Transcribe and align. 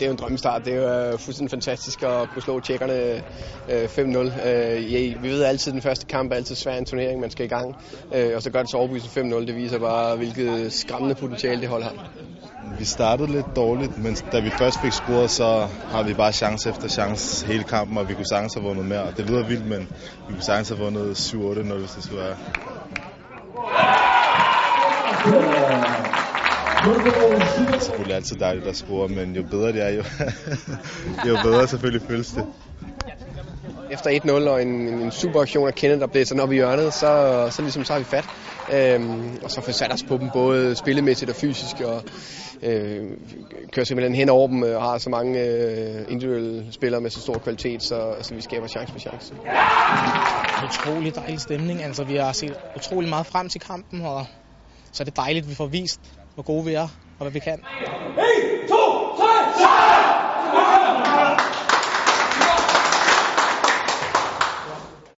Det 0.00 0.02
er 0.02 0.08
jo 0.08 0.12
en 0.12 0.18
drømmestart. 0.18 0.64
Det 0.64 0.74
er 0.74 0.76
jo 0.76 1.12
øh, 1.12 1.18
fuldstændig 1.18 1.50
fantastisk 1.50 2.02
at 2.02 2.30
kunne 2.32 2.42
slå 2.42 2.60
tjekkerne 2.60 3.22
5-0. 3.68 4.48
Øh, 4.48 5.14
øh 5.16 5.22
vi 5.22 5.28
ved 5.28 5.42
altid, 5.42 5.70
at 5.70 5.74
den 5.74 5.82
første 5.82 6.06
kamp 6.06 6.32
er 6.32 6.36
altid 6.36 6.54
svær 6.54 6.74
en 6.74 6.84
turnering, 6.84 7.20
man 7.20 7.30
skal 7.30 7.46
i 7.46 7.48
gang. 7.48 7.76
Øh, 8.14 8.36
og 8.36 8.42
så 8.42 8.50
gør 8.50 8.60
det 8.60 8.70
så 8.70 8.76
overbevisende 8.76 9.36
5-0. 9.36 9.46
Det 9.46 9.56
viser 9.56 9.78
bare, 9.78 10.16
hvilket 10.16 10.72
skræmmende 10.72 11.14
potentiale 11.14 11.60
det 11.60 11.68
hold 11.68 11.82
har. 11.82 11.92
Vi 12.78 12.84
startede 12.84 13.32
lidt 13.32 13.46
dårligt, 13.56 13.98
men 13.98 14.14
da 14.32 14.40
vi 14.40 14.50
først 14.50 14.80
fik 14.82 14.92
scoret, 14.92 15.30
så 15.30 15.66
har 15.90 16.02
vi 16.02 16.14
bare 16.14 16.32
chance 16.32 16.68
efter 16.70 16.88
chance 16.88 17.46
hele 17.46 17.64
kampen, 17.64 17.98
og 17.98 18.08
vi 18.08 18.14
kunne 18.14 18.28
sagtens 18.28 18.54
have 18.54 18.64
vundet 18.64 18.84
mere. 18.84 19.06
Det 19.16 19.30
lyder 19.30 19.46
vildt, 19.46 19.66
men 19.66 19.88
vi 20.28 20.34
kunne 20.34 20.42
sagtens 20.42 20.68
have 20.68 20.80
vundet 20.80 21.14
7-8-0, 21.14 21.78
hvis 21.78 21.90
det 21.90 22.04
skulle 22.04 22.22
være. 22.22 22.36
Det 25.20 25.34
er 27.74 27.78
selvfølgelig 27.80 28.16
altid 28.16 28.36
dejligt 28.36 28.66
at 28.66 28.76
score, 28.76 29.08
men 29.08 29.36
jo 29.36 29.42
bedre 29.50 29.72
det 29.72 29.82
er, 29.82 29.88
jo, 29.88 30.02
jo 31.28 31.36
bedre 31.42 31.68
selvfølgelig 31.68 32.08
føles 32.08 32.30
det. 32.30 32.44
Efter 33.90 34.10
1-0 34.10 34.48
og 34.48 34.62
en, 34.62 34.68
en 34.68 35.10
super 35.10 35.40
aktion 35.40 35.68
af 35.68 35.74
Kenneth, 35.74 36.00
der 36.00 36.06
blev 36.06 36.24
sådan 36.24 36.42
op 36.42 36.52
i 36.52 36.54
hjørnet, 36.54 36.94
så, 36.94 37.46
så, 37.50 37.62
ligesom, 37.62 37.84
så 37.84 37.92
har 37.92 38.00
vi 38.00 38.04
fat. 38.04 38.24
Øhm, 38.72 39.38
og 39.42 39.50
så 39.50 39.60
får 39.60 39.72
sat 39.72 39.92
os 39.92 40.02
på 40.02 40.16
dem, 40.16 40.30
både 40.32 40.76
spillemæssigt 40.76 41.30
og 41.30 41.36
fysisk, 41.36 41.80
og 41.80 42.02
øh, 42.62 43.10
kører 43.72 43.84
simpelthen 43.84 44.14
hen 44.14 44.28
over 44.28 44.48
dem, 44.48 44.62
og 44.62 44.82
har 44.82 44.98
så 44.98 45.10
mange 45.10 45.40
øh, 45.40 46.04
individuelle 46.08 46.72
spillere 46.72 47.00
med 47.00 47.10
så 47.10 47.20
stor 47.20 47.34
kvalitet, 47.34 47.82
så, 47.82 48.14
så 48.22 48.34
vi 48.34 48.40
skaber 48.40 48.66
chance 48.66 48.92
på 48.92 48.98
chance. 48.98 49.34
Utrolig 50.64 51.14
dejlig 51.14 51.40
stemning. 51.40 51.82
Altså, 51.82 52.04
vi 52.04 52.16
har 52.16 52.32
set 52.32 52.54
utrolig 52.76 53.08
meget 53.08 53.26
frem 53.26 53.48
til 53.48 53.60
kampen, 53.60 54.02
og 54.02 54.26
så 54.92 55.02
er 55.02 55.04
det 55.04 55.16
dejligt, 55.16 55.42
at 55.44 55.50
vi 55.50 55.54
får 55.54 55.66
vist, 55.66 56.00
hvor 56.34 56.42
gode 56.42 56.64
vi 56.64 56.74
er, 56.74 56.88
og 57.18 57.24
hvad 57.24 57.30
vi 57.30 57.38
kan. 57.38 57.58
1, 57.58 58.59